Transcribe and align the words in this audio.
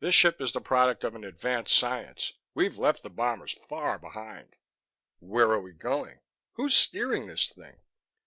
"This 0.00 0.14
ship 0.14 0.40
is 0.40 0.54
the 0.54 0.62
product 0.62 1.04
of 1.04 1.14
an 1.14 1.22
advanced 1.22 1.74
science. 1.76 2.32
We've 2.54 2.78
left 2.78 3.02
the 3.02 3.10
bombers 3.10 3.52
far 3.52 3.98
behind." 3.98 4.56
"Where 5.18 5.50
are 5.50 5.60
we 5.60 5.72
going? 5.72 6.20
Who's 6.54 6.74
steering 6.74 7.26
this 7.26 7.46
thing?" 7.52 7.76